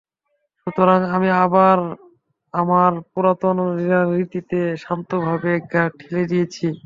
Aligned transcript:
সুতরাং 0.67 0.99
আমি 1.15 1.29
আবার 1.43 1.77
আমার 2.53 2.91
পুরাতন 3.11 3.57
রীতিতে 4.11 4.59
শান্তভাবে 4.83 5.51
গা 5.71 5.83
ঢেলে 5.99 6.23
দিয়েছি। 6.31 6.65